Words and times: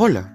Hola, 0.00 0.32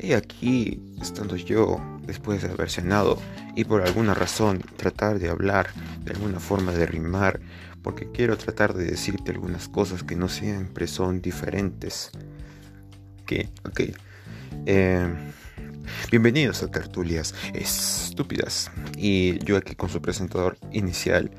he 0.00 0.16
aquí 0.16 0.82
estando 1.00 1.36
yo 1.36 1.80
después 2.02 2.42
de 2.42 2.48
haber 2.48 2.68
cenado 2.68 3.16
y 3.54 3.62
por 3.62 3.82
alguna 3.82 4.12
razón 4.12 4.60
tratar 4.76 5.20
de 5.20 5.28
hablar 5.28 5.68
de 6.02 6.14
alguna 6.14 6.40
forma 6.40 6.72
de 6.72 6.84
rimar 6.84 7.38
porque 7.80 8.10
quiero 8.10 8.36
tratar 8.36 8.74
de 8.74 8.86
decirte 8.86 9.30
algunas 9.30 9.68
cosas 9.68 10.02
que 10.02 10.16
no 10.16 10.28
siempre 10.28 10.88
son 10.88 11.22
diferentes. 11.22 12.10
Que, 13.24 13.48
ok. 13.64 13.82
Eh, 14.66 15.14
bienvenidos 16.10 16.64
a 16.64 16.68
Tertulias 16.68 17.36
Estúpidas. 17.54 18.72
Y 18.96 19.38
yo 19.44 19.58
aquí 19.58 19.76
con 19.76 19.90
su 19.90 20.02
presentador 20.02 20.58
inicial 20.72 21.30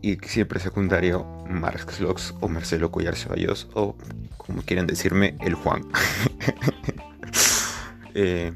y 0.00 0.14
siempre 0.18 0.60
secundario, 0.60 1.24
Marx 1.48 1.98
Lux 1.98 2.34
o 2.38 2.46
Marcelo 2.46 2.92
Collar 2.92 3.16
Ceballos 3.16 3.68
o 3.74 3.96
como 4.36 4.62
quieran 4.62 4.86
decirme, 4.86 5.36
el 5.40 5.54
Juan. 5.54 5.82
Eh, 8.12 8.52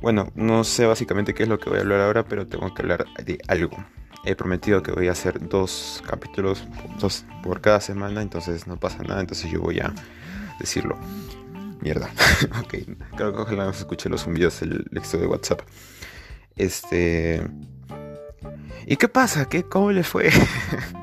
bueno, 0.00 0.30
no 0.36 0.62
sé 0.62 0.86
básicamente 0.86 1.34
qué 1.34 1.42
es 1.42 1.48
lo 1.48 1.58
que 1.58 1.68
voy 1.68 1.78
a 1.78 1.82
hablar 1.82 2.00
ahora, 2.00 2.24
pero 2.24 2.46
tengo 2.46 2.72
que 2.72 2.82
hablar 2.82 3.04
de 3.24 3.40
algo. 3.48 3.76
He 4.24 4.36
prometido 4.36 4.82
que 4.82 4.92
voy 4.92 5.08
a 5.08 5.12
hacer 5.12 5.48
dos 5.48 6.02
capítulos, 6.08 6.64
dos 7.00 7.24
por 7.42 7.60
cada 7.60 7.80
semana, 7.80 8.22
entonces 8.22 8.66
no 8.68 8.78
pasa 8.78 9.02
nada, 9.02 9.20
entonces 9.20 9.50
yo 9.50 9.60
voy 9.60 9.80
a 9.80 9.92
decirlo. 10.60 10.96
Mierda. 11.80 12.10
ok, 12.60 12.74
creo 13.16 13.34
que 13.34 13.42
ojalá 13.42 13.64
no 13.64 13.72
se 13.72 13.80
escuche 13.80 14.08
los 14.08 14.22
zumbidos 14.22 14.60
del 14.60 14.84
texto 14.92 15.18
de 15.18 15.26
WhatsApp. 15.26 15.62
Este... 16.56 17.42
¿Y 18.86 18.96
qué 18.96 19.08
pasa? 19.08 19.48
¿Qué, 19.48 19.64
¿Cómo 19.64 19.90
le 19.92 20.04
fue? 20.04 20.30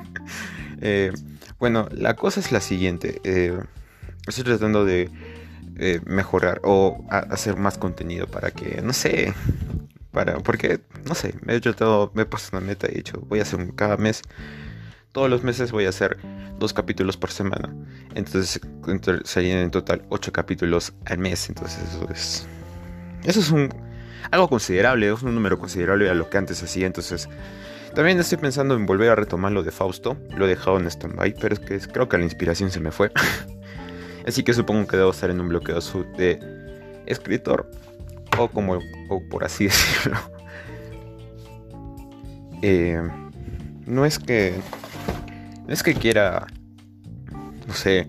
eh, 0.81 1.11
bueno, 1.59 1.88
la 1.91 2.16
cosa 2.16 2.39
es 2.39 2.52
la 2.52 2.61
siguiente. 2.61 3.22
Eh, 3.23 3.58
estoy 4.27 4.44
tratando 4.44 4.86
de 4.86 5.09
eh, 5.77 6.02
mejorar 6.05 6.61
o 6.63 7.05
hacer 7.09 7.57
más 7.57 7.77
contenido 7.77 8.27
para 8.27 8.52
que, 8.52 8.81
no 8.81 8.93
sé, 8.93 9.33
para, 10.11 10.39
porque, 10.39 10.81
no 11.05 11.16
sé, 11.16 11.35
me 11.41 11.55
he 11.55 11.61
tratado, 11.61 12.11
me 12.13 12.23
he 12.23 12.25
puesto 12.25 12.55
una 12.55 12.66
meta 12.66 12.88
y 12.88 12.93
he 12.93 12.97
dicho, 12.97 13.19
voy 13.27 13.39
a 13.39 13.43
hacer 13.43 13.73
cada 13.75 13.97
mes, 13.97 14.21
todos 15.13 15.29
los 15.29 15.44
meses 15.44 15.71
voy 15.71 15.85
a 15.85 15.89
hacer 15.89 16.17
dos 16.59 16.73
capítulos 16.73 17.17
por 17.17 17.31
semana. 17.31 17.73
Entonces 18.16 18.59
serían 19.23 19.59
en 19.59 19.71
total 19.71 20.03
ocho 20.09 20.31
capítulos 20.31 20.94
al 21.05 21.19
mes. 21.19 21.49
Entonces 21.49 21.83
eso 21.89 22.09
es, 22.09 22.47
eso 23.23 23.39
es 23.39 23.51
un, 23.51 23.69
algo 24.31 24.49
considerable, 24.49 25.11
es 25.11 25.21
un 25.21 25.35
número 25.35 25.59
considerable 25.59 26.09
a 26.09 26.13
lo 26.13 26.29
que 26.29 26.38
antes 26.38 26.61
hacía. 26.63 26.88
Entonces 26.88 27.29
también 27.94 28.19
estoy 28.19 28.39
pensando 28.39 28.75
en 28.75 28.88
volver 28.88 29.11
a 29.11 29.16
retomar 29.16 29.51
lo 29.51 29.61
de 29.61 29.71
Fausto. 29.71 30.17
Lo 30.35 30.45
he 30.45 30.49
dejado 30.49 30.79
en 30.79 30.88
stand-by, 30.88 31.35
pero 31.39 31.53
es 31.53 31.59
que 31.59 31.79
creo 31.79 32.09
que 32.09 32.17
la 32.17 32.23
inspiración 32.23 32.71
se 32.71 32.79
me 32.79 32.91
fue. 32.91 33.11
Así 34.25 34.43
que 34.43 34.53
supongo 34.53 34.88
que 34.88 34.97
debo 34.97 35.11
estar 35.11 35.29
en 35.29 35.41
un 35.41 35.49
bloqueo 35.49 35.79
de 36.17 36.39
escritor. 37.05 37.69
O 38.38 38.47
como, 38.47 38.79
o 39.09 39.21
por 39.29 39.43
así 39.43 39.66
decirlo. 39.66 40.17
Eh, 42.61 43.01
no 43.85 44.05
es 44.05 44.19
que. 44.19 44.55
No 45.67 45.73
es 45.73 45.83
que 45.83 45.94
quiera. 45.94 46.47
No 47.67 47.73
sé. 47.73 48.07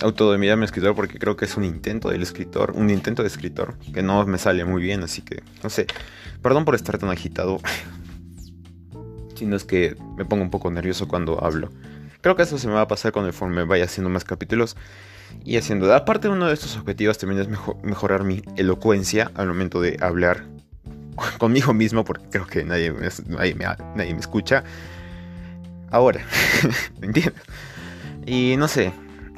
Autodominarme 0.00 0.64
escritor 0.64 0.94
porque 0.94 1.18
creo 1.18 1.36
que 1.36 1.46
es 1.46 1.56
un 1.56 1.64
intento 1.64 2.10
del 2.10 2.22
escritor. 2.22 2.72
Un 2.76 2.90
intento 2.90 3.22
de 3.22 3.28
escritor. 3.28 3.76
Que 3.92 4.02
no 4.02 4.24
me 4.26 4.38
sale 4.38 4.64
muy 4.64 4.82
bien. 4.82 5.02
Así 5.02 5.22
que. 5.22 5.42
No 5.62 5.70
sé. 5.70 5.86
Perdón 6.42 6.64
por 6.64 6.74
estar 6.74 6.98
tan 6.98 7.08
agitado. 7.08 7.60
Sino 9.34 9.56
es 9.56 9.64
que 9.64 9.96
me 10.16 10.24
pongo 10.24 10.42
un 10.42 10.50
poco 10.50 10.70
nervioso 10.70 11.08
cuando 11.08 11.42
hablo. 11.42 11.70
Creo 12.20 12.36
que 12.36 12.42
eso 12.42 12.58
se 12.58 12.66
me 12.66 12.74
va 12.74 12.82
a 12.82 12.88
pasar 12.88 13.12
conforme 13.12 13.64
vaya 13.64 13.84
haciendo 13.84 14.10
más 14.10 14.24
capítulos 14.24 14.76
y 15.44 15.56
haciendo. 15.56 15.92
Aparte, 15.94 16.28
uno 16.28 16.46
de 16.46 16.54
estos 16.54 16.76
objetivos 16.76 17.18
también 17.18 17.40
es 17.40 17.48
mejorar 17.82 18.24
mi 18.24 18.42
elocuencia 18.56 19.30
al 19.34 19.48
momento 19.48 19.80
de 19.80 19.96
hablar 20.00 20.44
conmigo 21.38 21.74
mismo, 21.74 22.04
porque 22.04 22.26
creo 22.30 22.46
que 22.46 22.64
nadie, 22.64 22.92
nadie, 23.26 23.54
me, 23.54 23.64
nadie 23.64 24.14
me 24.14 24.20
escucha. 24.20 24.64
Ahora, 25.90 26.20
¿me 27.00 27.06
entiendes? 27.06 27.42
Y 28.26 28.56
no 28.58 28.68
sé, 28.68 28.92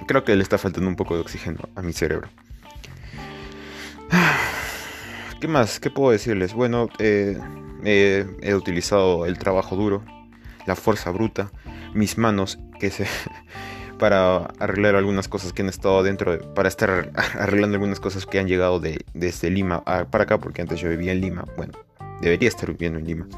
creo 0.07 0.25
que 0.25 0.35
le 0.35 0.43
está 0.43 0.59
faltando 0.59 0.89
un 0.89 0.97
poco 0.97 1.15
de 1.15 1.21
oxígeno 1.21 1.61
a 1.77 1.83
mi 1.83 1.93
cerebro. 1.93 2.29
¿Qué 5.41 5.47
más? 5.49 5.79
¿Qué 5.79 5.91
puedo 5.91 6.11
decirles? 6.11 6.55
Bueno, 6.55 6.89
eh, 6.99 7.39
he 7.85 8.55
utilizado 8.55 9.27
el 9.27 9.39
trabajo 9.39 9.77
duro, 9.77 10.05
la 10.67 10.75
fuerza 10.75 11.11
bruta, 11.11 11.51
mis 11.95 12.19
manos 12.19 12.59
que 12.79 12.91
se 12.91 13.07
para 14.01 14.47
arreglar 14.59 14.97
algunas 14.97 15.29
cosas 15.29 15.53
que 15.53 15.61
han 15.61 15.69
estado 15.69 16.03
dentro, 16.03 16.39
para 16.55 16.69
estar 16.69 17.13
arreglando 17.39 17.77
algunas 17.77 18.01
cosas 18.01 18.25
que 18.25 18.39
han 18.39 18.49
llegado 18.49 18.81
de, 18.81 19.05
desde 19.13 19.51
Lima 19.51 19.85
para 19.85 20.25
acá, 20.25 20.39
porque 20.39 20.63
antes 20.63 20.81
yo 20.81 20.89
vivía 20.89 21.13
en 21.13 21.21
Lima. 21.21 21.45
Bueno, 21.57 21.75
debería 22.23 22.49
estar 22.49 22.71
viviendo 22.73 22.99
en 22.99 23.07
Lima, 23.07 23.29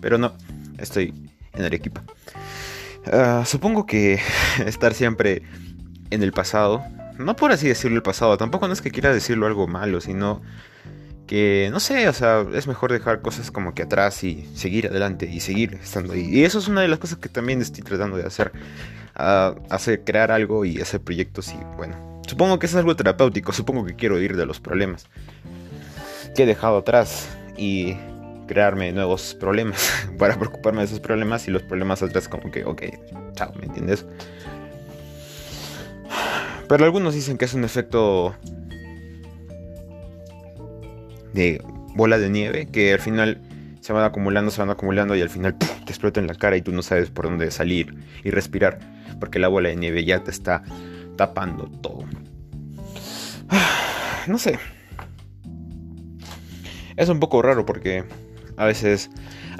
pero 0.00 0.18
no, 0.18 0.34
estoy 0.78 1.14
en 1.54 1.64
Arequipa. 1.64 2.02
Uh, 3.06 3.44
supongo 3.46 3.86
que 3.86 4.18
estar 4.66 4.94
siempre 4.94 5.42
en 6.10 6.24
el 6.24 6.32
pasado, 6.32 6.82
no 7.16 7.36
por 7.36 7.52
así 7.52 7.68
decirlo 7.68 7.96
el 7.96 8.02
pasado, 8.02 8.36
tampoco 8.36 8.66
no 8.66 8.72
es 8.72 8.82
que 8.82 8.90
quiera 8.90 9.14
decirlo 9.14 9.46
algo 9.46 9.68
malo, 9.68 10.00
sino 10.00 10.42
que 11.28 11.68
no 11.70 11.78
sé, 11.78 12.08
o 12.08 12.12
sea, 12.12 12.44
es 12.52 12.66
mejor 12.66 12.90
dejar 12.90 13.22
cosas 13.22 13.52
como 13.52 13.74
que 13.74 13.84
atrás 13.84 14.24
y 14.24 14.50
seguir 14.56 14.88
adelante 14.88 15.30
y 15.32 15.38
seguir 15.38 15.74
estando 15.80 16.14
ahí. 16.14 16.28
Y 16.28 16.42
eso 16.42 16.58
es 16.58 16.66
una 16.66 16.80
de 16.80 16.88
las 16.88 16.98
cosas 16.98 17.18
que 17.18 17.28
también 17.28 17.62
estoy 17.62 17.84
tratando 17.84 18.16
de 18.16 18.24
hacer 18.24 18.50
hacer 19.20 20.04
crear 20.04 20.30
algo 20.30 20.64
y 20.64 20.80
hacer 20.80 21.00
proyectos 21.00 21.52
y 21.52 21.76
bueno, 21.76 22.20
supongo 22.26 22.58
que 22.58 22.66
es 22.66 22.74
algo 22.74 22.96
terapéutico, 22.96 23.52
supongo 23.52 23.84
que 23.84 23.94
quiero 23.94 24.18
ir 24.20 24.36
de 24.36 24.46
los 24.46 24.60
problemas 24.60 25.06
que 26.34 26.44
he 26.44 26.46
dejado 26.46 26.78
atrás 26.78 27.28
y 27.56 27.96
crearme 28.46 28.92
nuevos 28.92 29.36
problemas 29.38 29.90
para 30.18 30.38
preocuparme 30.38 30.80
de 30.80 30.86
esos 30.86 31.00
problemas 31.00 31.46
y 31.48 31.50
los 31.50 31.62
problemas 31.62 32.02
atrás 32.02 32.28
como 32.28 32.50
que, 32.50 32.64
ok, 32.64 32.82
chao, 33.34 33.52
¿me 33.58 33.66
entiendes? 33.66 34.06
Pero 36.68 36.84
algunos 36.84 37.14
dicen 37.14 37.36
que 37.36 37.44
es 37.44 37.54
un 37.54 37.64
efecto 37.64 38.34
de 41.32 41.62
bola 41.94 42.18
de 42.18 42.30
nieve 42.30 42.68
que 42.70 42.92
al 42.92 43.00
final 43.00 43.40
se 43.80 43.92
van 43.92 44.04
acumulando, 44.04 44.50
se 44.50 44.60
van 44.60 44.70
acumulando 44.70 45.16
y 45.16 45.20
al 45.20 45.30
final 45.30 45.56
te 45.58 45.66
explota 45.86 46.20
en 46.20 46.26
la 46.26 46.34
cara 46.34 46.56
y 46.56 46.62
tú 46.62 46.72
no 46.72 46.82
sabes 46.82 47.10
por 47.10 47.24
dónde 47.24 47.50
salir 47.50 47.94
y 48.24 48.30
respirar 48.30 48.78
porque 49.20 49.38
la 49.38 49.48
bola 49.48 49.68
de 49.68 49.76
nieve 49.76 50.04
ya 50.04 50.24
te 50.24 50.30
está 50.30 50.62
tapando 51.16 51.68
todo. 51.80 52.04
No 54.26 54.38
sé. 54.38 54.58
Es 56.96 57.08
un 57.08 57.20
poco 57.20 57.40
raro 57.42 57.64
porque 57.64 58.04
a 58.56 58.66
veces, 58.66 59.10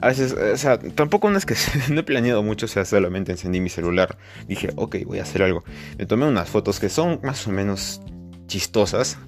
a 0.03 0.09
veces, 0.09 0.33
o 0.33 0.57
sea, 0.57 0.79
tampoco 0.79 1.31
no 1.31 1.39
es 1.39 1.47
que 1.47 1.55
no 1.89 2.01
he 2.01 2.03
planeado 2.03 2.43
mucho, 2.43 2.67
o 2.67 2.69
sea, 2.69 2.85
solamente 2.85 3.33
encendí 3.33 3.61
mi 3.61 3.71
celular, 3.71 4.19
dije, 4.47 4.71
ok, 4.77 4.97
voy 5.07 5.19
a 5.19 5.23
hacer 5.23 5.43
algo. 5.43 5.65
Me 5.99 6.07
tomé 6.07 6.27
unas 6.27 6.49
fotos 6.49 6.81
que 6.81 6.89
son 6.89 7.21
más 7.23 7.47
o 7.47 7.51
menos 7.51 8.03
chistosas. 8.47 9.19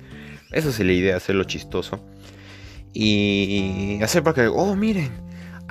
Esa 0.51 0.69
es 0.69 0.79
la 0.81 0.93
idea, 0.93 1.17
hacerlo 1.17 1.45
chistoso. 1.45 2.05
Y 2.93 3.99
hacer 4.03 4.23
para 4.23 4.35
que, 4.35 4.49
oh, 4.49 4.77
miren, 4.77 5.11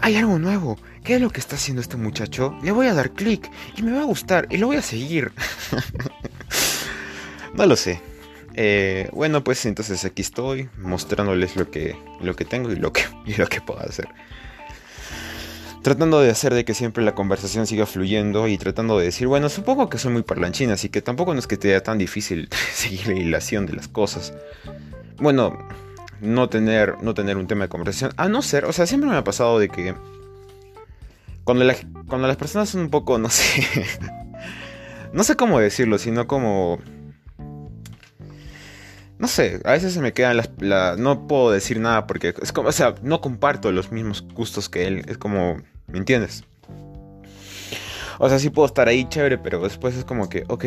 hay 0.01 0.15
algo 0.15 0.39
nuevo. 0.39 0.77
¿Qué 1.03 1.15
es 1.15 1.21
lo 1.21 1.29
que 1.29 1.39
está 1.39 1.55
haciendo 1.55 1.81
este 1.81 1.97
muchacho? 1.97 2.57
Le 2.63 2.71
voy 2.71 2.87
a 2.87 2.93
dar 2.93 3.11
clic 3.11 3.49
y 3.75 3.81
me 3.81 3.91
va 3.91 4.01
a 4.01 4.05
gustar 4.05 4.47
y 4.49 4.57
lo 4.57 4.67
voy 4.67 4.77
a 4.77 4.81
seguir. 4.81 5.31
no 7.53 7.65
lo 7.65 7.75
sé. 7.75 8.01
Eh, 8.53 9.09
bueno, 9.13 9.43
pues 9.43 9.65
entonces 9.65 10.03
aquí 10.03 10.21
estoy 10.21 10.69
mostrándoles 10.77 11.55
lo 11.55 11.71
que, 11.71 11.95
lo 12.21 12.35
que 12.35 12.45
tengo 12.45 12.71
y 12.71 12.75
lo 12.75 12.91
que, 12.91 13.03
y 13.25 13.35
lo 13.35 13.47
que 13.47 13.61
puedo 13.61 13.79
hacer. 13.79 14.09
Tratando 15.81 16.19
de 16.19 16.29
hacer 16.29 16.53
de 16.53 16.63
que 16.63 16.75
siempre 16.75 17.03
la 17.03 17.15
conversación 17.15 17.65
siga 17.65 17.87
fluyendo 17.87 18.47
y 18.47 18.57
tratando 18.57 18.99
de 18.99 19.05
decir, 19.05 19.27
bueno, 19.27 19.49
supongo 19.49 19.89
que 19.89 19.97
soy 19.97 20.11
muy 20.11 20.21
parlanchina, 20.21 20.73
así 20.73 20.89
que 20.89 21.01
tampoco 21.01 21.33
no 21.33 21.39
es 21.39 21.47
que 21.47 21.57
te 21.57 21.69
sea 21.69 21.81
tan 21.81 21.97
difícil 21.97 22.49
seguir 22.73 23.07
la 23.07 23.15
hilación 23.15 23.65
de 23.65 23.73
las 23.73 23.87
cosas. 23.87 24.33
Bueno, 25.17 25.57
no 26.21 26.49
tener, 26.49 27.01
no 27.01 27.13
tener 27.13 27.37
un 27.37 27.47
tema 27.47 27.65
de 27.65 27.69
conversación. 27.69 28.13
A 28.17 28.29
no 28.29 28.41
ser, 28.41 28.65
o 28.65 28.73
sea, 28.73 28.85
siempre 28.85 29.09
me 29.09 29.15
ha 29.15 29.23
pasado 29.23 29.59
de 29.59 29.69
que 29.69 29.95
cuando, 31.43 31.65
cuando 32.07 32.27
las 32.27 32.37
personas 32.37 32.69
son 32.69 32.81
un 32.81 32.89
poco, 32.89 33.17
no 33.17 33.29
sé, 33.29 33.65
no 35.13 35.23
sé 35.23 35.35
cómo 35.35 35.59
decirlo, 35.59 35.97
sino 35.97 36.27
como... 36.27 36.79
No 39.17 39.27
sé, 39.27 39.61
a 39.65 39.73
veces 39.73 39.93
se 39.93 40.01
me 40.01 40.13
quedan 40.13 40.37
las... 40.37 40.49
no 40.97 41.27
puedo 41.27 41.51
decir 41.51 41.79
nada 41.79 42.07
porque 42.07 42.33
es 42.41 42.51
como, 42.51 42.69
o 42.69 42.71
sea, 42.71 42.95
no 43.03 43.21
comparto 43.21 43.71
los 43.71 43.91
mismos 43.91 44.25
gustos 44.33 44.67
que 44.67 44.87
él. 44.87 45.03
Es 45.07 45.19
como, 45.19 45.61
¿me 45.85 45.99
entiendes? 45.99 46.43
O 48.17 48.29
sea, 48.29 48.39
sí 48.39 48.49
puedo 48.49 48.65
estar 48.65 48.87
ahí 48.87 49.07
chévere, 49.07 49.37
pero 49.37 49.61
después 49.61 49.95
es 49.95 50.05
como 50.05 50.27
que, 50.27 50.43
ok, 50.47 50.65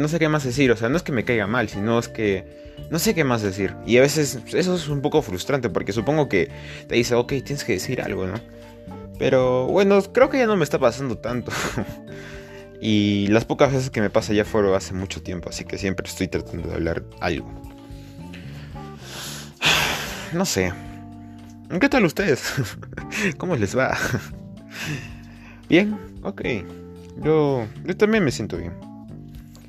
no 0.00 0.08
sé 0.08 0.18
qué 0.18 0.28
más 0.28 0.44
decir. 0.44 0.70
O 0.70 0.76
sea, 0.76 0.88
no 0.88 0.96
es 0.96 1.02
que 1.02 1.12
me 1.12 1.24
caiga 1.24 1.46
mal, 1.46 1.68
sino 1.68 1.98
es 1.98 2.08
que 2.08 2.62
no 2.90 2.98
sé 2.98 3.14
qué 3.14 3.24
más 3.24 3.42
decir. 3.42 3.74
Y 3.86 3.98
a 3.98 4.00
veces 4.00 4.38
eso 4.52 4.76
es 4.76 4.88
un 4.88 5.00
poco 5.00 5.22
frustrante 5.22 5.68
porque 5.68 5.92
supongo 5.92 6.28
que 6.28 6.50
te 6.88 6.94
dice, 6.94 7.14
ok, 7.14 7.28
tienes 7.44 7.64
que 7.64 7.74
decir 7.74 8.00
algo, 8.00 8.26
¿no? 8.26 8.34
Pero 9.18 9.66
bueno, 9.66 10.02
creo 10.12 10.30
que 10.30 10.38
ya 10.38 10.46
no 10.46 10.56
me 10.56 10.64
está 10.64 10.78
pasando 10.78 11.18
tanto. 11.18 11.52
y 12.80 13.26
las 13.28 13.44
pocas 13.44 13.72
veces 13.72 13.90
que 13.90 14.00
me 14.00 14.10
pasa 14.10 14.32
ya 14.32 14.44
fueron 14.44 14.74
hace 14.74 14.94
mucho 14.94 15.22
tiempo, 15.22 15.50
así 15.50 15.64
que 15.64 15.78
siempre 15.78 16.08
estoy 16.08 16.28
tratando 16.28 16.68
de 16.68 16.74
hablar 16.74 17.04
algo. 17.20 17.50
no 20.32 20.44
sé. 20.44 20.72
¿Qué 21.80 21.88
tal 21.88 22.04
ustedes? 22.04 22.52
¿Cómo 23.38 23.56
les 23.56 23.76
va? 23.76 23.96
Bien, 25.68 25.96
ok. 26.22 26.42
Yo, 27.22 27.66
yo 27.84 27.96
también 27.96 28.24
me 28.24 28.30
siento 28.30 28.56
bien. 28.56 28.91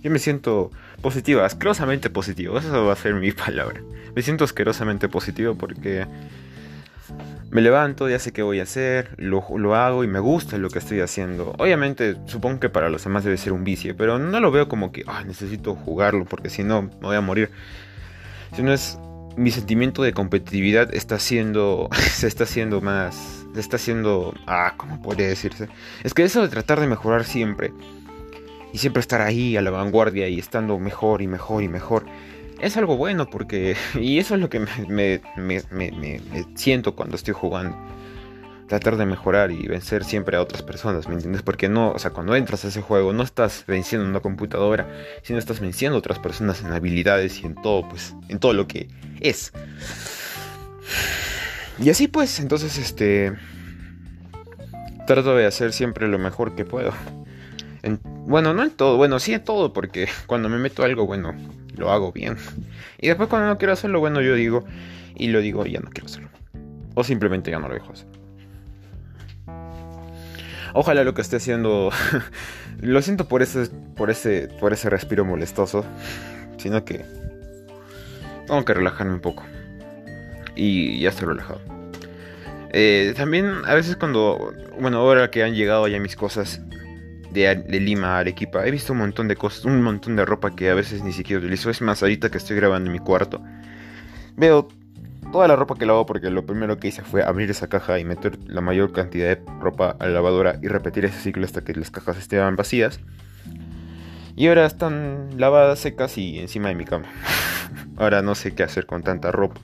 Yo 0.03 0.11
me 0.11 0.19
siento 0.19 0.69
positivo, 1.01 1.41
asquerosamente 1.41 2.09
positivo. 2.09 2.57
Eso 2.57 2.85
va 2.85 2.93
a 2.93 2.95
ser 2.97 3.15
mi 3.15 3.31
palabra. 3.45 3.81
Me 4.15 4.21
siento 4.21 4.43
asquerosamente 4.43 5.07
positivo 5.09 5.55
porque 5.55 6.05
me 7.49 7.61
levanto, 7.61 8.09
ya 8.09 8.19
sé 8.19 8.33
qué 8.33 8.41
voy 8.41 8.59
a 8.59 8.63
hacer, 8.63 9.11
lo, 9.17 9.45
lo, 9.57 9.75
hago 9.75 10.03
y 10.03 10.07
me 10.07 10.19
gusta 10.19 10.57
lo 10.57 10.69
que 10.69 10.79
estoy 10.79 10.99
haciendo. 10.99 11.53
Obviamente, 11.57 12.17
supongo 12.25 12.59
que 12.59 12.69
para 12.69 12.89
los 12.89 13.03
demás 13.03 13.23
debe 13.23 13.37
ser 13.37 13.53
un 13.53 13.63
vicio, 13.63 13.95
pero 13.95 14.19
no 14.19 14.39
lo 14.39 14.51
veo 14.51 14.67
como 14.67 14.91
que 14.91 15.05
necesito 15.25 15.75
jugarlo 15.75 16.25
porque 16.25 16.49
si 16.49 16.63
no 16.63 16.81
me 16.81 16.89
voy 16.99 17.15
a 17.15 17.21
morir. 17.21 17.51
Si 18.55 18.61
no 18.61 18.73
es 18.73 18.97
mi 19.37 19.51
sentimiento 19.51 20.03
de 20.03 20.13
competitividad 20.13 20.93
está 20.93 21.19
siendo 21.19 21.89
se 22.11 22.27
está 22.27 22.43
haciendo 22.43 22.81
más 22.81 23.45
se 23.53 23.59
está 23.59 23.77
haciendo 23.77 24.33
ah 24.45 24.73
cómo 24.77 25.01
podría 25.01 25.27
decirse 25.27 25.69
es 26.03 26.13
que 26.13 26.23
eso 26.23 26.41
de 26.41 26.49
tratar 26.49 26.79
de 26.79 26.85
mejorar 26.85 27.23
siempre 27.23 27.73
y 28.73 28.79
siempre 28.79 28.99
estar 28.99 29.21
ahí 29.21 29.55
a 29.55 29.61
la 29.61 29.71
vanguardia 29.71 30.27
y 30.27 30.39
estando 30.39 30.77
mejor 30.79 31.21
y 31.21 31.27
mejor 31.27 31.63
y 31.63 31.69
mejor 31.69 32.05
es 32.63 32.77
algo 32.77 32.95
bueno 32.97 33.29
porque... 33.29 33.75
Y 33.99 34.19
eso 34.19 34.35
es 34.35 34.41
lo 34.41 34.49
que 34.49 34.59
me, 34.59 35.21
siento 36.55 36.95
cuando 36.95 37.15
estoy 37.15 37.33
jugando. 37.33 37.77
Tratar 38.67 38.95
de 38.95 39.05
mejorar 39.05 39.51
y 39.51 39.67
vencer 39.67 40.03
siempre 40.05 40.37
a 40.37 40.41
otras 40.41 40.63
personas, 40.63 41.07
¿me 41.07 41.15
entiendes? 41.15 41.41
Porque 41.41 41.67
no, 41.67 41.91
o 41.91 41.99
sea, 41.99 42.11
cuando 42.11 42.35
entras 42.35 42.63
a 42.65 42.69
ese 42.69 42.81
juego 42.81 43.13
no 43.13 43.21
estás 43.21 43.65
venciendo 43.67 44.07
una 44.07 44.21
computadora, 44.21 44.87
sino 45.21 45.37
estás 45.37 45.59
venciendo 45.59 45.97
a 45.97 45.99
otras 45.99 46.19
personas 46.19 46.61
en 46.61 46.71
habilidades 46.71 47.41
y 47.41 47.45
en 47.45 47.55
todo, 47.55 47.87
pues, 47.87 48.15
en 48.29 48.39
todo 48.39 48.53
lo 48.53 48.65
que 48.65 48.87
es. 49.19 49.51
Y 51.79 51.89
así 51.89 52.07
pues, 52.07 52.39
entonces, 52.39 52.77
este... 52.77 53.33
Trato 55.05 55.35
de 55.35 55.45
hacer 55.45 55.73
siempre 55.73 56.07
lo 56.07 56.17
mejor 56.17 56.55
que 56.55 56.63
puedo. 56.63 56.93
Bueno, 58.25 58.53
no 58.53 58.63
en 58.63 58.71
todo, 58.71 58.97
bueno, 58.97 59.19
sí 59.19 59.33
en 59.33 59.43
todo, 59.43 59.73
porque 59.73 60.07
cuando 60.27 60.49
me 60.49 60.57
meto 60.57 60.83
algo, 60.83 61.05
bueno, 61.05 61.33
lo 61.75 61.91
hago 61.91 62.11
bien. 62.11 62.37
Y 62.99 63.07
después 63.07 63.29
cuando 63.29 63.47
no 63.47 63.57
quiero 63.57 63.73
hacerlo, 63.73 63.99
bueno, 63.99 64.21
yo 64.21 64.35
digo, 64.35 64.65
y 65.15 65.27
lo 65.27 65.41
digo, 65.41 65.65
ya 65.65 65.79
no 65.79 65.89
quiero 65.89 66.07
hacerlo. 66.07 66.29
O 66.95 67.03
simplemente 67.03 67.51
ya 67.51 67.59
no 67.59 67.67
lo 67.67 67.73
dejo 67.73 67.91
hacer. 67.91 68.07
Ojalá 70.75 71.03
lo 71.03 71.13
que 71.13 71.21
esté 71.21 71.35
haciendo, 71.35 71.91
lo 72.81 73.01
siento 73.01 73.27
por 73.27 73.41
ese, 73.41 73.69
por 73.95 74.09
ese, 74.09 74.47
por 74.59 74.73
ese 74.73 74.89
respiro 74.89 75.23
molestoso, 75.23 75.85
sino 76.57 76.83
que 76.83 77.05
tengo 78.47 78.65
que 78.65 78.73
relajarme 78.73 79.13
un 79.13 79.21
poco. 79.21 79.43
Y 80.55 80.99
ya 80.99 81.09
estoy 81.09 81.27
relajado. 81.27 81.61
Eh, 82.71 83.13
también 83.15 83.51
a 83.65 83.75
veces 83.75 83.95
cuando, 83.97 84.53
bueno, 84.79 84.97
ahora 84.97 85.29
que 85.29 85.43
han 85.43 85.53
llegado 85.53 85.87
ya 85.87 85.99
mis 85.99 86.15
cosas, 86.15 86.59
de, 87.33 87.79
Lima 87.79 88.15
a 88.15 88.19
Arequipa. 88.19 88.65
He 88.65 88.71
visto 88.71 88.93
un 88.93 88.99
montón 88.99 89.27
de 89.27 89.35
cosas, 89.35 89.65
un 89.65 89.81
montón 89.81 90.15
de 90.15 90.25
ropa 90.25 90.55
que 90.55 90.69
a 90.69 90.73
veces 90.73 91.03
ni 91.03 91.11
siquiera 91.11 91.39
utilizo. 91.39 91.69
Es 91.69 91.81
más, 91.81 92.01
ahorita 92.01 92.29
que 92.29 92.37
estoy 92.37 92.55
grabando 92.55 92.89
en 92.89 92.93
mi 92.93 92.99
cuarto, 92.99 93.41
veo 94.35 94.67
toda 95.31 95.47
la 95.47 95.55
ropa 95.55 95.75
que 95.75 95.85
lavo 95.85 96.05
porque 96.05 96.29
lo 96.29 96.45
primero 96.45 96.77
que 96.77 96.89
hice 96.89 97.01
fue 97.01 97.23
abrir 97.23 97.49
esa 97.49 97.67
caja 97.67 97.97
y 97.99 98.05
meter 98.05 98.37
la 98.45 98.61
mayor 98.61 98.91
cantidad 98.91 99.35
de 99.35 99.41
ropa 99.59 99.95
a 99.99 100.05
la 100.05 100.11
lavadora 100.11 100.59
y 100.61 100.67
repetir 100.67 101.05
ese 101.05 101.19
ciclo 101.19 101.45
hasta 101.45 101.63
que 101.63 101.73
las 101.73 101.91
cajas 101.91 102.17
estén 102.17 102.55
vacías. 102.55 102.99
Y 104.35 104.47
ahora 104.47 104.65
están 104.65 105.29
lavadas, 105.37 105.79
secas 105.79 106.17
y 106.17 106.39
encima 106.39 106.69
de 106.69 106.75
mi 106.75 106.85
cama. 106.85 107.05
ahora 107.97 108.21
no 108.21 108.35
sé 108.35 108.53
qué 108.53 108.63
hacer 108.63 108.85
con 108.85 109.03
tanta 109.03 109.31
ropa. 109.31 109.61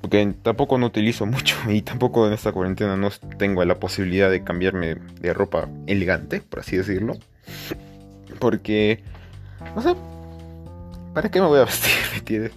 Porque 0.00 0.34
tampoco 0.42 0.78
no 0.78 0.86
utilizo 0.86 1.26
mucho 1.26 1.56
y 1.68 1.82
tampoco 1.82 2.26
en 2.26 2.32
esta 2.32 2.52
cuarentena 2.52 2.96
no 2.96 3.10
tengo 3.38 3.64
la 3.64 3.76
posibilidad 3.76 4.30
de 4.30 4.44
cambiarme 4.44 4.96
de 5.20 5.34
ropa 5.34 5.68
elegante, 5.86 6.40
por 6.40 6.60
así 6.60 6.76
decirlo. 6.76 7.16
Porque, 8.38 9.02
no 9.74 9.82
sé, 9.82 9.94
¿para 11.14 11.30
qué 11.30 11.40
me 11.40 11.46
voy 11.46 11.60
a 11.60 11.64
vestir? 12.12 12.52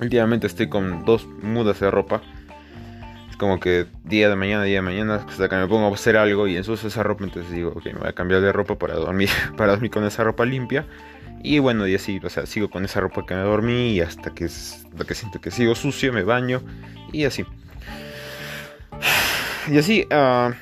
Últimamente 0.00 0.46
estoy 0.46 0.68
con 0.68 1.04
dos 1.04 1.26
mudas 1.42 1.80
de 1.80 1.90
ropa. 1.90 2.20
Es 3.30 3.36
como 3.36 3.58
que 3.60 3.86
día 4.04 4.28
de 4.28 4.36
mañana, 4.36 4.64
día 4.64 4.76
de 4.76 4.82
mañana, 4.82 5.14
hasta 5.26 5.48
que 5.48 5.56
me 5.56 5.66
pongo 5.66 5.86
a 5.86 5.94
hacer 5.94 6.16
algo 6.16 6.46
y 6.46 6.56
ensucio 6.56 6.88
esa 6.88 7.02
ropa, 7.02 7.24
entonces 7.24 7.50
digo, 7.52 7.70
ok, 7.70 7.84
me 7.86 8.00
voy 8.00 8.08
a 8.08 8.12
cambiar 8.12 8.40
de 8.42 8.52
ropa 8.52 8.78
para 8.78 8.94
dormir, 8.94 9.30
para 9.56 9.72
dormir 9.72 9.90
con 9.90 10.04
esa 10.04 10.24
ropa 10.24 10.44
limpia. 10.44 10.86
Y 11.46 11.60
bueno, 11.60 11.86
y 11.86 11.94
así, 11.94 12.20
o 12.24 12.28
sea, 12.28 12.44
sigo 12.44 12.68
con 12.70 12.84
esa 12.84 12.98
ropa 12.98 13.24
que 13.24 13.32
me 13.32 13.42
dormí 13.42 13.92
y 13.92 14.00
hasta 14.00 14.34
que, 14.34 14.46
hasta 14.46 15.04
que 15.06 15.14
siento 15.14 15.40
que 15.40 15.52
sigo 15.52 15.76
sucio, 15.76 16.12
me 16.12 16.24
baño 16.24 16.60
y 17.12 17.24
así. 17.24 17.44
Y 19.68 19.78
así, 19.78 20.06
uh, 20.12 20.52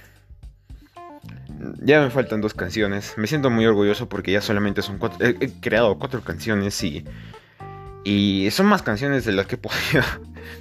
ya 1.82 2.00
me 2.02 2.10
faltan 2.10 2.42
dos 2.42 2.52
canciones. 2.52 3.14
Me 3.16 3.26
siento 3.26 3.48
muy 3.48 3.64
orgulloso 3.64 4.10
porque 4.10 4.32
ya 4.32 4.42
solamente 4.42 4.82
son 4.82 4.98
cuatro. 4.98 5.26
He, 5.26 5.52
creado 5.60 5.98
cuatro 5.98 6.22
canciones 6.22 6.82
y. 6.82 7.04
Y 8.04 8.48
son 8.50 8.66
más 8.66 8.82
canciones 8.82 9.24
de 9.24 9.32
las 9.32 9.46
que 9.46 9.56
podido. 9.58 10.04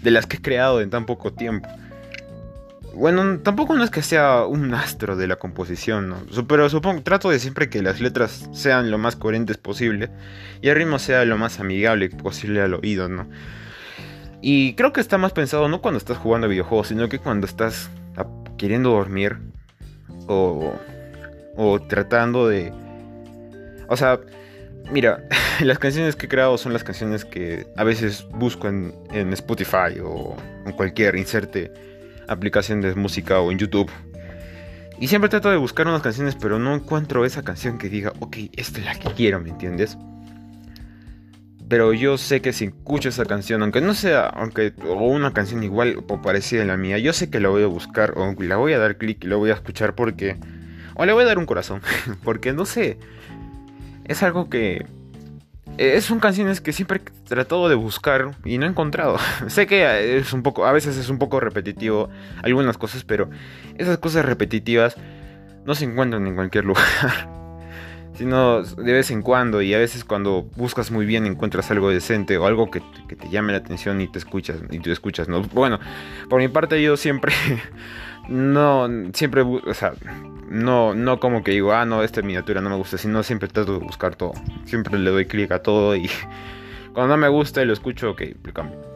De 0.01 0.11
las 0.11 0.25
que 0.25 0.37
he 0.37 0.41
creado 0.41 0.79
en 0.79 0.89
tan 0.89 1.05
poco 1.05 1.33
tiempo. 1.33 1.67
Bueno, 2.95 3.39
tampoco 3.39 3.75
no 3.75 3.83
es 3.83 3.89
que 3.89 4.03
sea 4.03 4.45
un 4.45 4.73
astro 4.75 5.15
de 5.15 5.25
la 5.25 5.37
composición, 5.37 6.09
¿no? 6.09 6.17
Pero 6.47 6.69
supongo, 6.69 7.01
trato 7.01 7.29
de 7.31 7.39
siempre 7.39 7.69
que 7.69 7.81
las 7.81 7.99
letras 7.99 8.47
sean 8.53 8.91
lo 8.91 8.99
más 8.99 9.15
coherentes 9.15 9.57
posible 9.57 10.11
y 10.61 10.69
el 10.69 10.75
ritmo 10.75 10.99
sea 10.99 11.25
lo 11.25 11.37
más 11.37 11.59
amigable 11.59 12.09
posible 12.09 12.61
al 12.61 12.75
oído, 12.75 13.09
¿no? 13.09 13.27
Y 14.41 14.75
creo 14.75 14.93
que 14.93 15.01
está 15.01 15.17
más 15.17 15.31
pensado 15.31 15.67
no 15.69 15.81
cuando 15.81 15.97
estás 15.97 16.17
jugando 16.17 16.47
videojuegos, 16.47 16.89
sino 16.89 17.09
que 17.09 17.17
cuando 17.17 17.47
estás 17.47 17.89
queriendo 18.57 18.91
dormir 18.91 19.37
o, 20.27 20.73
o 21.55 21.81
tratando 21.81 22.47
de... 22.47 22.71
O 23.87 23.97
sea, 23.97 24.19
mira, 24.91 25.23
las 25.61 25.79
canciones 25.79 26.15
que 26.15 26.27
he 26.27 26.29
creado 26.29 26.59
son 26.59 26.73
las 26.73 26.83
canciones 26.83 27.25
que 27.25 27.65
a 27.75 27.83
veces 27.83 28.27
busco 28.31 28.67
en, 28.67 28.93
en 29.11 29.33
Spotify 29.33 29.99
o 30.03 30.35
en 30.65 30.73
cualquier 30.73 31.15
inserte 31.15 31.71
aplicación 32.27 32.81
de 32.81 32.95
música 32.95 33.39
o 33.39 33.51
en 33.51 33.59
YouTube. 33.59 33.91
Y 34.99 35.07
siempre 35.07 35.29
trato 35.29 35.49
de 35.49 35.57
buscar 35.57 35.87
unas 35.87 36.01
canciones, 36.01 36.35
pero 36.35 36.59
no 36.59 36.75
encuentro 36.75 37.25
esa 37.25 37.43
canción 37.43 37.77
que 37.77 37.89
diga, 37.89 38.13
ok, 38.19 38.37
esta 38.53 38.79
es 38.79 38.85
la 38.85 38.95
que 38.95 39.09
quiero, 39.13 39.39
¿me 39.39 39.49
entiendes? 39.49 39.97
Pero 41.67 41.93
yo 41.93 42.17
sé 42.17 42.41
que 42.41 42.53
si 42.53 42.65
escucho 42.65 43.09
esa 43.09 43.25
canción, 43.25 43.63
aunque 43.63 43.81
no 43.81 43.95
sea, 43.95 44.27
aunque 44.27 44.73
o 44.87 45.07
una 45.07 45.33
canción 45.33 45.63
igual 45.63 46.03
o 46.07 46.21
parecida 46.21 46.61
a 46.61 46.65
la 46.65 46.77
mía, 46.77 46.99
yo 46.99 47.13
sé 47.13 47.29
que 47.29 47.39
la 47.39 47.49
voy 47.49 47.63
a 47.63 47.67
buscar 47.67 48.13
o 48.15 48.35
la 48.37 48.57
voy 48.57 48.73
a 48.73 48.79
dar 48.79 48.97
clic 48.97 49.23
y 49.23 49.27
la 49.27 49.35
voy 49.35 49.49
a 49.49 49.55
escuchar 49.55 49.95
porque... 49.95 50.37
O 50.95 51.05
le 51.05 51.13
voy 51.13 51.23
a 51.23 51.27
dar 51.27 51.39
un 51.39 51.47
corazón, 51.47 51.81
porque 52.23 52.53
no 52.53 52.65
sé. 52.65 52.99
Es 54.05 54.21
algo 54.21 54.49
que 54.49 54.85
eh, 55.77 55.99
son 56.01 56.19
canciones 56.19 56.61
que 56.61 56.71
siempre 56.71 57.01
he 57.05 57.27
tratado 57.27 57.67
de 57.67 57.75
buscar 57.75 58.31
y 58.45 58.57
no 58.57 58.65
he 58.65 58.69
encontrado. 58.69 59.17
sé 59.47 59.65
que 59.67 60.17
es 60.17 60.33
un 60.33 60.43
poco, 60.43 60.65
a 60.65 60.71
veces 60.71 60.97
es 60.97 61.09
un 61.09 61.17
poco 61.17 61.39
repetitivo 61.39 62.09
algunas 62.43 62.77
cosas, 62.77 63.03
pero 63.03 63.29
esas 63.77 63.97
cosas 63.97 64.25
repetitivas 64.25 64.95
no 65.65 65.75
se 65.75 65.85
encuentran 65.85 66.27
en 66.27 66.35
cualquier 66.35 66.65
lugar. 66.65 66.85
sino 68.15 68.61
de 68.61 68.93
vez 68.93 69.09
en 69.09 69.23
cuando 69.23 69.61
y 69.63 69.73
a 69.73 69.79
veces 69.79 70.03
cuando 70.03 70.43
buscas 70.55 70.91
muy 70.91 71.05
bien 71.05 71.25
encuentras 71.25 71.71
algo 71.71 71.89
decente 71.89 72.37
o 72.37 72.45
algo 72.45 72.69
que, 72.69 72.79
te 72.79 73.29
llame 73.29 73.53
la 73.53 73.59
atención 73.59 74.01
y 74.01 74.07
te 74.07 74.19
escuchas 74.19 74.57
y 74.69 74.79
tú 74.79 74.91
escuchas, 74.91 75.27
¿no? 75.27 75.41
Bueno, 75.41 75.79
por 76.29 76.39
mi 76.39 76.47
parte 76.47 76.81
yo 76.81 76.95
siempre 76.97 77.33
no 78.29 78.87
siempre, 79.13 79.41
o 79.41 79.73
sea, 79.73 79.93
no, 80.49 80.93
no 80.93 81.19
como 81.19 81.43
que 81.43 81.51
digo, 81.51 81.73
ah, 81.73 81.85
no, 81.85 82.03
esta 82.03 82.21
miniatura 82.21 82.61
no 82.61 82.69
me 82.69 82.75
gusta, 82.75 82.97
sino 82.97 83.23
siempre 83.23 83.47
trato 83.47 83.73
de 83.73 83.79
buscar 83.79 84.15
todo. 84.15 84.33
Siempre 84.65 84.97
le 84.99 85.09
doy 85.09 85.25
clic 85.25 85.51
a 85.51 85.63
todo 85.63 85.95
y 85.95 86.09
cuando 86.93 87.15
no 87.15 87.17
me 87.17 87.27
gusta 87.27 87.61
y 87.61 87.65
lo 87.65 87.73
escucho, 87.73 88.11
ok, 88.11 88.21
lo 88.43 88.53
cambio. 88.53 88.93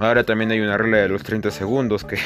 Ahora 0.00 0.24
también 0.24 0.50
hay 0.50 0.60
una 0.60 0.76
regla 0.76 0.98
de 0.98 1.08
los 1.08 1.22
30 1.22 1.50
segundos 1.50 2.04
que, 2.06 2.18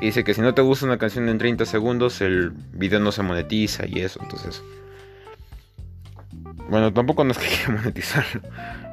dice 0.00 0.22
que 0.22 0.34
si 0.34 0.40
no 0.40 0.54
te 0.54 0.62
gusta 0.62 0.86
una 0.86 0.98
canción 0.98 1.28
en 1.28 1.38
30 1.38 1.64
segundos, 1.64 2.20
el 2.20 2.50
video 2.72 3.00
no 3.00 3.12
se 3.12 3.22
monetiza 3.22 3.86
y 3.86 4.00
eso, 4.00 4.20
entonces... 4.22 4.62
Bueno, 6.68 6.92
tampoco 6.92 7.24
no 7.24 7.32
es 7.32 7.38
que 7.38 7.72
monetizarlo. 7.72 8.42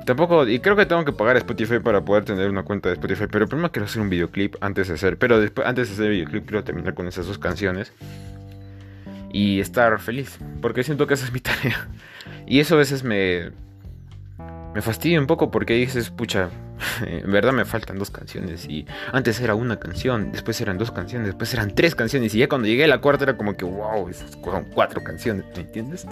Tampoco, 0.08 0.48
y 0.48 0.60
creo 0.60 0.78
que 0.78 0.86
tengo 0.86 1.04
que 1.04 1.12
pagar 1.12 1.36
Spotify 1.36 1.80
para 1.80 2.00
poder 2.00 2.24
tener 2.24 2.50
una 2.50 2.64
cuenta 2.64 2.88
de 2.88 2.94
Spotify. 2.94 3.26
Pero 3.30 3.46
primero 3.46 3.74
quiero 3.74 3.88
hacer 3.88 4.02
un 4.02 4.10
videoclip 4.10 4.56
antes 4.62 4.88
de 4.88 4.94
hacer. 4.94 5.18
Pero 5.18 5.38
después, 5.38 5.68
antes 5.68 5.90
de 5.90 5.96
hacer 5.96 6.06
el 6.06 6.12
videoclip, 6.12 6.46
quiero 6.46 6.64
terminar 6.64 6.94
con 6.94 7.10
esas 7.10 7.28
dos 7.28 7.38
canciones. 7.38 7.92
Y 9.34 9.60
estar 9.60 10.00
feliz. 10.00 10.40
Porque 10.62 10.86
siento 10.86 11.08
que 11.08 11.16
esa 11.16 11.26
es 11.26 11.34
mi 11.34 11.40
tarea. 11.42 11.90
Y 12.46 12.62
eso 12.62 12.76
a 12.76 12.78
veces 12.78 13.04
me. 13.04 13.52
Me 14.74 14.82
fastidia 14.82 15.20
un 15.20 15.28
poco 15.28 15.52
porque 15.52 15.74
dices, 15.74 16.10
pucha, 16.10 16.52
en 17.06 17.30
verdad 17.30 17.52
me 17.52 17.66
faltan 17.66 18.00
dos 18.00 18.10
canciones. 18.10 18.66
Y 18.70 18.86
antes 19.12 19.42
era 19.42 19.56
una 19.56 19.78
canción, 19.78 20.32
después 20.32 20.62
eran 20.62 20.78
dos 20.78 20.92
canciones, 20.92 21.28
después 21.28 21.54
eran 21.54 21.76
tres 21.76 21.96
canciones. 21.96 22.34
Y 22.34 22.40
ya 22.40 22.48
cuando 22.48 22.70
llegué 22.70 22.86
a 22.86 22.88
la 22.88 23.02
cuarta 23.02 23.26
era 23.26 23.36
como 23.36 23.58
que, 23.58 23.66
wow, 23.66 24.08
esas 24.08 24.32
son 24.32 24.66
cuatro 24.74 25.04
canciones, 25.04 25.44
¿me 25.54 25.64
entiendes? 25.64 26.08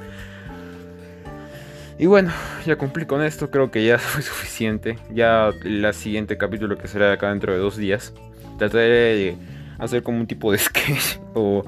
Y 1.98 2.08
bueno, 2.08 2.32
ya 2.66 2.78
cumplí 2.78 3.06
con 3.06 3.22
esto, 3.22 3.50
creo 3.50 3.72
que 3.72 3.86
ya 3.86 3.98
fue 4.00 4.22
suficiente. 4.22 4.98
Ya 5.14 5.50
el 5.64 5.94
siguiente 5.94 6.38
capítulo 6.38 6.78
que 6.78 6.88
será 6.88 7.14
acá 7.14 7.30
dentro 7.30 7.54
de 7.54 7.60
dos 7.60 7.78
días, 7.78 8.14
trataré 8.58 9.16
de 9.16 9.38
hacer 9.80 10.04
como 10.04 10.20
un 10.20 10.28
tipo 10.28 10.52
de 10.52 10.58
sketch 10.60 11.20
o 11.34 11.64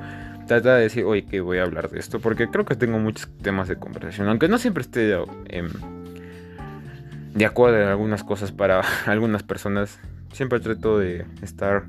tratar 0.47 0.77
de 0.77 0.83
decir, 0.83 1.03
oye, 1.03 1.25
que 1.25 1.41
voy 1.41 1.59
a 1.59 1.63
hablar 1.63 1.89
de 1.89 1.99
esto, 1.99 2.19
porque 2.19 2.49
creo 2.49 2.65
que 2.65 2.75
tengo 2.75 2.99
muchos 2.99 3.29
temas 3.41 3.67
de 3.67 3.77
conversación, 3.77 4.27
aunque 4.29 4.47
no 4.47 4.57
siempre 4.57 4.81
esté 4.81 5.13
em, 5.49 5.69
de 7.33 7.45
acuerdo 7.45 7.81
en 7.81 7.87
algunas 7.87 8.23
cosas 8.23 8.51
para 8.51 8.81
algunas 9.05 9.43
personas, 9.43 9.99
siempre 10.33 10.59
trato 10.59 10.97
de 10.97 11.25
estar 11.41 11.85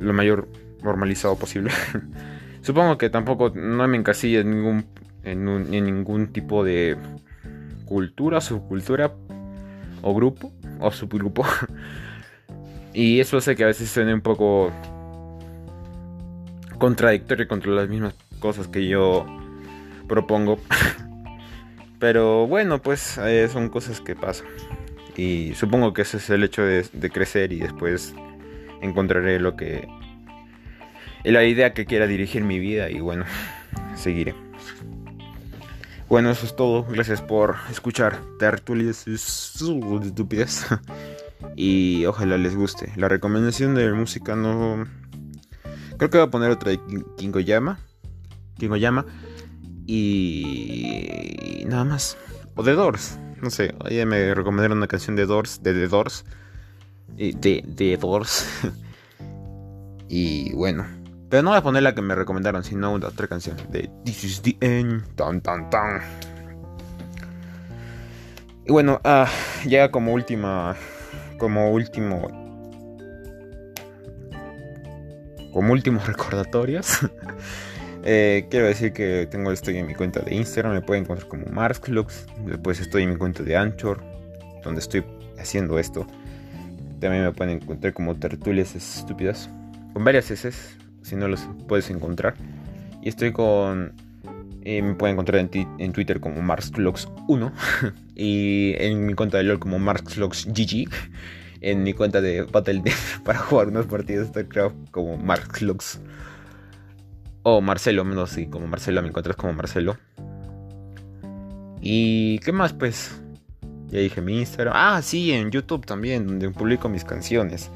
lo 0.00 0.12
mayor 0.12 0.48
normalizado 0.82 1.36
posible. 1.36 1.70
Supongo 2.62 2.96
que 2.96 3.10
tampoco 3.10 3.50
no 3.54 3.86
me 3.88 3.96
encasilla 3.96 4.40
en 4.40 4.50
ningún, 4.50 4.86
en, 5.24 5.70
ningún 5.70 6.32
tipo 6.32 6.64
de 6.64 6.96
cultura, 7.84 8.40
subcultura 8.40 9.12
o 10.02 10.14
grupo 10.14 10.52
o 10.80 10.90
subgrupo. 10.90 11.44
y 12.94 13.20
eso 13.20 13.36
hace 13.36 13.56
que 13.56 13.64
a 13.64 13.68
veces 13.68 13.88
suene 13.88 14.14
un 14.14 14.20
poco 14.20 14.72
contradictorio 16.78 17.46
contra 17.46 17.70
las 17.72 17.88
mismas 17.88 18.14
cosas 18.40 18.68
que 18.68 18.86
yo 18.86 19.26
propongo. 20.08 20.58
Pero 21.98 22.48
bueno, 22.48 22.82
pues 22.82 23.16
eh, 23.18 23.48
son 23.48 23.68
cosas 23.68 24.00
que 24.00 24.16
pasan. 24.16 24.48
Y 25.16 25.54
supongo 25.54 25.92
que 25.92 26.02
ese 26.02 26.16
es 26.16 26.30
el 26.30 26.42
hecho 26.42 26.62
de, 26.62 27.10
crecer 27.12 27.52
y 27.52 27.60
después 27.60 28.14
encontraré 28.80 29.38
lo 29.38 29.56
que... 29.56 29.86
La 31.24 31.44
idea 31.44 31.72
que 31.72 31.86
quiera 31.86 32.08
dirigir 32.08 32.42
mi 32.42 32.58
vida 32.58 32.90
y 32.90 32.98
bueno, 32.98 33.24
seguiré. 33.94 34.34
Bueno, 36.12 36.30
eso 36.30 36.44
es 36.44 36.54
todo. 36.54 36.84
Gracias 36.84 37.22
por 37.22 37.56
escuchar 37.70 38.20
tertulias 38.38 39.08
estúpidas. 39.08 40.66
y 41.56 42.04
ojalá 42.04 42.36
les 42.36 42.54
guste. 42.54 42.92
La 42.96 43.08
recomendación 43.08 43.74
de 43.74 43.90
música 43.94 44.36
no 44.36 44.84
Creo 45.96 46.10
que 46.10 46.18
voy 46.18 46.26
a 46.26 46.30
poner 46.30 46.50
otra 46.50 46.72
de 46.72 46.80
Kingoyama. 47.16 47.78
Kingoyama. 48.58 49.06
Y 49.86 51.64
nada 51.66 51.84
más. 51.84 52.18
O 52.56 52.62
de 52.62 52.74
Doors. 52.74 53.18
No 53.40 53.48
sé. 53.48 53.74
Ayer 53.82 54.06
me 54.06 54.34
recomendaron 54.34 54.76
una 54.76 54.88
canción 54.88 55.16
de 55.16 55.24
Doors. 55.24 55.62
De 55.62 55.72
The 55.72 55.88
Doors. 55.88 56.26
De 57.16 57.64
The 57.74 57.96
Doors. 57.96 58.46
y 60.10 60.52
bueno. 60.52 60.84
Pero 61.32 61.44
no 61.44 61.48
voy 61.48 61.60
a 61.60 61.62
poner 61.62 61.82
la 61.82 61.94
que 61.94 62.02
me 62.02 62.14
recomendaron, 62.14 62.62
sino 62.62 62.92
otra 62.92 63.26
canción. 63.26 63.56
De 63.70 63.90
This 64.04 64.22
is 64.22 64.42
the 64.42 64.54
end. 64.60 65.02
Tan, 65.16 65.40
tan, 65.40 65.70
tan. 65.70 66.02
Y 68.66 68.70
bueno, 68.70 69.00
ah, 69.02 69.26
ya 69.64 69.90
como 69.90 70.12
última. 70.12 70.76
Como 71.38 71.72
último 71.72 72.30
como 75.54 75.72
últimos 75.72 76.06
recordatorios, 76.06 76.98
eh, 78.04 78.46
quiero 78.50 78.66
decir 78.66 78.92
que 78.92 79.26
tengo 79.30 79.52
estoy 79.52 79.78
en 79.78 79.86
mi 79.86 79.94
cuenta 79.94 80.20
de 80.20 80.34
Instagram, 80.34 80.74
me 80.74 80.82
pueden 80.82 81.04
encontrar 81.04 81.28
como 81.28 81.46
Marksclux, 81.46 82.26
después 82.44 82.78
estoy 82.78 83.04
en 83.04 83.10
mi 83.10 83.16
cuenta 83.16 83.42
de 83.42 83.56
Anchor, 83.56 84.02
donde 84.62 84.80
estoy 84.80 85.02
haciendo 85.38 85.78
esto. 85.78 86.06
También 87.00 87.24
me 87.24 87.32
pueden 87.32 87.62
encontrar 87.62 87.94
como 87.94 88.14
tertulias 88.16 88.74
estúpidas, 88.74 89.48
con 89.94 90.04
varias 90.04 90.30
S, 90.30 90.81
si 91.02 91.16
no 91.16 91.28
los 91.28 91.48
puedes 91.68 91.90
encontrar. 91.90 92.34
Y 93.02 93.08
estoy 93.08 93.32
con... 93.32 93.92
Eh, 94.64 94.80
me 94.80 94.94
pueden 94.94 95.14
encontrar 95.14 95.40
en, 95.40 95.92
Twitter 95.92 96.20
como 96.20 96.40
Marksclux1 96.40 97.52
y 98.14 98.74
en 98.78 99.06
mi 99.06 99.14
cuenta 99.14 99.38
de 99.38 99.42
LOL 99.42 99.58
como 99.58 99.80
MarksClocksGG 99.80 100.88
en 101.62 101.84
mi 101.84 101.94
cuenta 101.94 102.20
de 102.20 102.42
Battle.net 102.42 102.92
para 103.24 103.38
jugar 103.38 103.68
unos 103.68 103.86
partidos 103.86 104.26
de 104.26 104.42
StarCraft 104.42 104.90
como 104.90 105.16
Marklux. 105.16 106.00
O 107.44 107.60
Marcelo, 107.60 108.04
menos 108.04 108.30
sí, 108.30 108.46
como 108.46 108.66
Marcelo, 108.66 109.02
me 109.02 109.08
encuentras 109.08 109.36
como 109.36 109.52
Marcelo. 109.52 109.96
¿Y 111.80 112.38
qué 112.40 112.52
más? 112.52 112.72
Pues 112.72 113.20
ya 113.88 113.98
dije 113.98 114.20
mi 114.20 114.38
Instagram. 114.38 114.74
Ah, 114.76 115.02
sí, 115.02 115.32
en 115.32 115.50
YouTube 115.50 115.84
también, 115.84 116.26
donde 116.26 116.50
publico 116.50 116.88
mis 116.88 117.04
canciones. 117.04 117.70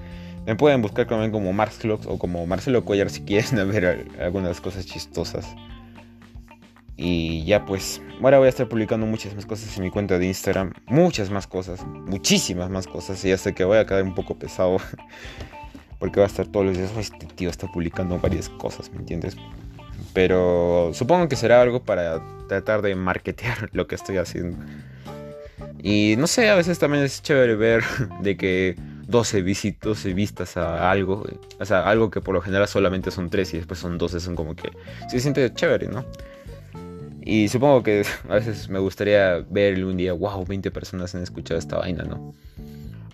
Me 0.47 0.55
pueden 0.55 0.81
buscar 0.81 1.07
también 1.07 1.33
como 1.33 1.53
Marklux 1.53 2.07
o 2.07 2.19
como 2.19 2.47
Marcelo 2.47 2.85
Cuellar 2.85 3.11
si 3.11 3.23
quieren 3.23 3.69
ver 3.71 4.07
algunas 4.21 4.61
cosas 4.61 4.87
chistosas. 4.87 5.47
Y 6.97 7.45
ya 7.45 7.67
pues, 7.67 8.00
ahora 8.23 8.38
voy 8.38 8.47
a 8.47 8.49
estar 8.49 8.69
publicando 8.69 9.05
muchas 9.05 9.35
más 9.35 9.45
cosas 9.45 9.76
en 9.76 9.83
mi 9.83 9.91
cuenta 9.91 10.19
de 10.19 10.26
Instagram. 10.26 10.73
Muchas 10.87 11.31
más 11.31 11.47
cosas, 11.47 11.85
muchísimas 11.85 12.71
más 12.71 12.87
cosas. 12.87 13.23
Y 13.25 13.29
ya 13.29 13.37
sé 13.37 13.55
que 13.55 13.65
voy 13.65 13.79
a 13.79 13.85
quedar 13.85 14.05
un 14.05 14.15
poco 14.15 14.38
pesado. 14.38 14.79
Porque 15.99 16.21
va 16.21 16.26
a 16.26 16.29
estar 16.29 16.47
todos 16.47 16.67
los 16.67 16.76
días, 16.76 16.93
este 16.97 17.26
tío 17.26 17.49
está 17.49 17.67
publicando 17.69 18.19
varias 18.19 18.50
cosas, 18.50 18.91
¿me 18.91 18.99
entiendes? 18.99 19.35
Pero 20.12 20.91
supongo 20.93 21.26
que 21.26 21.37
será 21.37 21.62
algo 21.62 21.83
para 21.83 22.23
tratar 22.49 22.83
de 22.83 22.95
marketear 22.95 23.71
lo 23.73 23.87
que 23.87 23.95
estoy 23.95 24.19
haciendo. 24.19 24.59
Y 25.83 26.15
no 26.19 26.26
sé, 26.26 26.50
a 26.50 26.55
veces 26.55 26.79
también 26.79 27.03
es 27.03 27.23
chévere 27.23 27.57
ver 27.57 27.83
de 28.21 28.37
que 28.37 28.76
12 29.06 29.42
visitos 29.42 30.04
y 30.04 30.12
vistas 30.12 30.56
a 30.56 30.90
algo. 30.90 31.25
O 31.58 31.64
sea, 31.64 31.88
algo 31.88 32.10
que 32.10 32.20
por 32.20 32.34
lo 32.34 32.40
general 32.40 32.68
solamente 32.68 33.10
son 33.10 33.30
3 33.30 33.54
y 33.54 33.56
después 33.58 33.78
son 33.78 33.98
12, 33.98 34.20
son 34.20 34.34
como 34.34 34.54
que... 34.56 34.70
Se 35.08 35.20
siente 35.20 35.52
chévere, 35.52 35.88
¿no? 35.88 36.04
Y 37.26 37.48
supongo 37.48 37.82
que 37.82 38.04
a 38.28 38.34
veces 38.34 38.68
me 38.68 38.78
gustaría 38.78 39.44
ver 39.50 39.84
un 39.84 39.96
día, 39.96 40.12
wow, 40.12 40.44
20 40.44 40.70
personas 40.70 41.14
han 41.14 41.22
escuchado 41.22 41.58
esta 41.58 41.78
vaina, 41.78 42.04
¿no? 42.04 42.34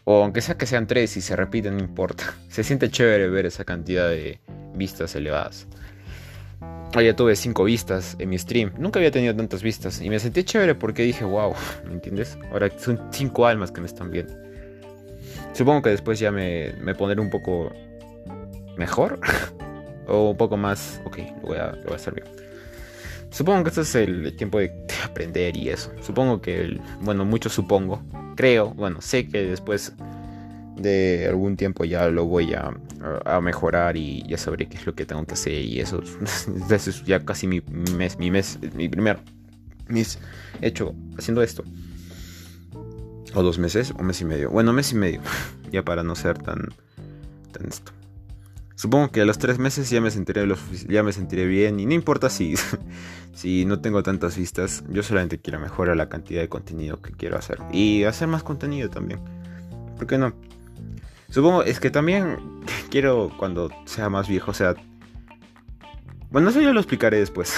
O 0.05 0.23
aunque 0.23 0.41
sea 0.41 0.57
que 0.57 0.67
sean 0.67 0.87
tres 0.87 1.17
y 1.17 1.21
se 1.21 1.37
repiten, 1.37 1.77
no 1.77 1.83
importa. 1.83 2.35
Se 2.49 2.65
siente 2.65 2.91
chévere 2.91 3.29
ver 3.29 3.47
esa 3.47 3.65
cantidad 3.65 4.09
de 4.09 4.41
vistas 4.75 5.15
elevadas. 5.15 5.67
ya 6.95 7.17
tuve 7.17 7.37
5 7.37 7.65
vistas 7.65 8.17
en 8.19 8.29
mi 8.29 8.39
stream. 8.39 8.73
Nunca 8.79 8.99
había 8.99 9.11
tenido 9.11 9.35
tantas 9.35 9.63
vistas. 9.63 10.03
Y 10.03 10.11
me 10.11 10.19
sentí 10.19 10.43
chévere 10.45 10.75
porque 10.75 11.05
dije, 11.05 11.25
wow, 11.25 11.55
¿me 11.87 11.93
entiendes? 11.93 12.37
Ahora 12.51 12.71
son 12.79 13.01
5 13.11 13.47
almas 13.47 13.71
que 13.71 13.81
me 13.81 13.87
están 13.87 14.11
viendo. 14.11 14.35
Supongo 15.53 15.83
que 15.83 15.91
después 15.91 16.19
ya 16.19 16.31
me, 16.31 16.73
me 16.81 16.95
pondré 16.95 17.21
un 17.21 17.31
poco 17.31 17.73
mejor. 18.77 19.21
o 20.07 20.31
un 20.31 20.37
poco 20.37 20.57
más, 20.57 21.01
ok, 21.05 21.19
lo 21.43 21.49
voy 21.49 21.59
a, 21.59 21.73
lo 21.73 21.85
voy 21.85 21.95
hacer 21.95 22.15
bien. 22.15 22.27
Supongo 23.31 23.63
que 23.63 23.69
este 23.71 23.81
es 23.81 23.95
el 23.95 24.37
tiempo 24.37 24.59
de, 24.59 24.73
aprender 25.05 25.57
y 25.57 25.71
eso. 25.71 25.91
Supongo 26.03 26.41
que, 26.41 26.79
bueno, 27.01 27.25
mucho 27.25 27.49
supongo. 27.49 28.03
Creo, 28.37 28.71
bueno, 28.75 29.01
sé 29.01 29.29
que 29.29 29.43
después 29.45 29.95
de 30.77 31.27
algún 31.29 31.57
tiempo 31.57 31.85
ya 31.85 32.09
lo 32.09 32.27
voy 32.27 32.55
a, 32.55 32.73
a, 33.25 33.41
mejorar 33.41 33.97
y 33.97 34.23
ya 34.27 34.37
sabré 34.37 34.67
qué 34.67 34.77
es 34.77 34.87
lo 34.87 34.95
que 34.95 35.07
tengo 35.07 35.25
que 35.25 35.35
hacer 35.35 35.53
y 35.53 35.81
eso. 35.81 36.03
es 36.71 37.05
ya 37.05 37.25
casi 37.25 37.47
mi 37.47 37.63
mes, 37.97 38.19
mi 38.19 38.31
mes, 38.31 38.59
mi 38.75 38.89
primer 38.89 39.19
mes 39.89 40.19
hecho 40.61 40.95
haciendo 41.17 41.43
esto. 41.43 41.65
O 43.35 43.43
dos 43.43 43.59
meses, 43.59 43.93
o 43.99 44.03
mes 44.03 44.21
y 44.21 44.25
medio. 44.25 44.51
Bueno, 44.51 44.73
mes 44.73 44.93
y 44.93 44.97
medio. 44.97 45.21
ya 45.73 45.83
para 45.83 46.03
no 46.03 46.15
ser 46.15 46.39
tan, 46.39 46.69
tan 47.53 47.69
esto. 47.69 47.93
Supongo 48.83 49.13
que 49.13 49.21
a 49.21 49.25
los 49.25 49.39
tres 49.39 49.59
meses 49.59 49.91
ya 49.91 50.01
me 50.01 50.11
sentiré, 50.11 50.45
ya 50.89 51.03
me 51.05 51.13
sentiré 51.13 51.47
bien 51.47 51.79
y 51.79 51.87
no 51.87 51.93
importa 51.93 52.29
si, 52.29 52.55
si 53.33 53.65
no 53.65 53.81
tengo 53.81 54.03
tantas 54.03 54.37
vistas, 54.37 54.83
yo 54.89 55.03
solamente 55.03 55.39
quiero 55.39 55.61
mejorar 55.61 55.97
la 55.97 56.09
cantidad 56.09 56.41
de 56.41 56.49
contenido 56.49 57.01
que 57.01 57.13
quiero 57.13 57.39
hacer 57.39 57.59
y 57.73 58.05
hacer 58.05 58.29
más 58.29 58.43
contenido 58.43 58.91
también. 58.91 59.21
¿Por 59.97 60.07
qué 60.09 60.19
no? 60.19 60.35
Supongo, 61.31 61.63
es 61.63 61.79
que 61.79 61.91
también 61.91 62.39
quiero 62.91 63.31
cuando 63.39 63.71
sea 63.85 64.11
más 64.11 64.29
viejo, 64.29 64.51
o 64.51 64.55
sea... 64.55 64.75
Bueno, 66.31 66.49
eso 66.49 66.61
ya 66.61 66.73
lo 66.73 66.81
explicaré 66.81 67.19
después. 67.19 67.55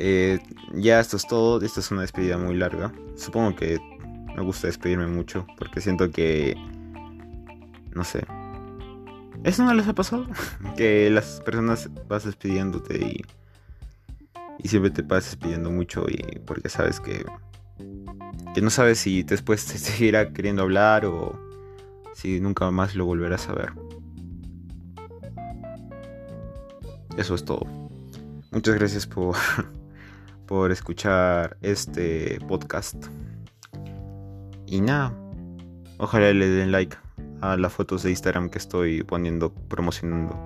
Eh, 0.00 0.38
ya 0.74 1.00
esto 1.00 1.16
es 1.16 1.26
todo, 1.26 1.60
esta 1.60 1.80
es 1.80 1.90
una 1.90 2.02
despedida 2.02 2.38
muy 2.38 2.54
larga. 2.54 2.92
Supongo 3.16 3.56
que 3.56 3.80
me 4.38 4.44
gusta 4.44 4.68
despedirme 4.68 5.08
mucho 5.08 5.46
porque 5.56 5.80
siento 5.80 6.10
que... 6.10 6.54
No 7.94 8.04
sé, 8.04 8.24
¿Eso 9.44 9.64
no 9.64 9.72
les 9.74 9.86
ha 9.88 9.94
pasado? 9.94 10.26
que 10.76 11.10
las 11.10 11.40
personas 11.40 11.88
vas 12.08 12.24
despidiéndote 12.24 12.98
y, 12.98 13.24
y 14.58 14.68
siempre 14.68 14.90
te 14.90 15.02
pasas 15.02 15.36
pidiendo 15.36 15.70
mucho 15.70 16.04
y 16.08 16.38
porque 16.40 16.68
sabes 16.68 17.00
que, 17.00 17.24
que 18.54 18.60
no 18.60 18.70
sabes 18.70 18.98
si 18.98 19.22
después 19.22 19.64
te 19.66 19.78
seguirá 19.78 20.32
queriendo 20.32 20.62
hablar 20.62 21.06
o 21.06 21.38
si 22.14 22.40
nunca 22.40 22.70
más 22.70 22.94
lo 22.94 23.06
volverás 23.06 23.48
a 23.48 23.54
ver. 23.54 23.72
Eso 27.16 27.34
es 27.34 27.44
todo. 27.44 27.64
Muchas 28.50 28.74
gracias 28.76 29.06
por, 29.06 29.36
por 30.46 30.70
escuchar 30.72 31.56
este 31.62 32.38
podcast. 32.48 33.06
Y 34.70 34.82
nada, 34.82 35.14
ojalá 35.96 36.32
le 36.34 36.46
den 36.46 36.72
like 36.72 36.94
a 37.40 37.56
las 37.56 37.72
fotos 37.72 38.02
de 38.02 38.10
Instagram 38.10 38.50
que 38.50 38.58
estoy 38.58 39.02
poniendo, 39.02 39.50
promocionando. 39.50 40.36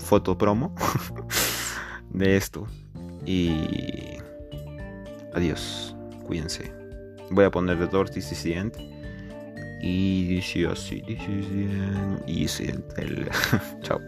Foto 0.00 0.36
promo 0.36 0.74
de 2.10 2.36
esto. 2.36 2.66
Y 3.24 4.18
adiós. 5.34 5.94
Cuídense. 6.26 6.72
Voy 7.30 7.44
a 7.44 7.50
poner 7.50 7.78
The 7.78 7.86
Door. 7.86 8.10
Y 9.82 10.24
dice 10.24 10.66
así, 10.66 11.02
this. 11.02 11.20
Y 12.26 12.44
es 12.44 12.60
el... 12.60 13.30
Chao. 13.82 14.00